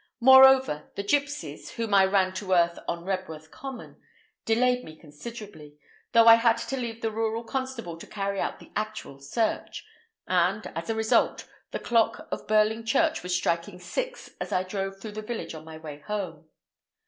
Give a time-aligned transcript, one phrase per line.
[0.19, 4.01] Moreover, the gipsies, whom I ran to earth on Rebworth Common,
[4.45, 5.77] delayed me considerably,
[6.13, 9.85] though I had to leave the rural constable to carry out the actual search,
[10.25, 14.99] and, as a result, the clock of Burling Church was striking six as I drove
[14.99, 16.49] through the village on my way home.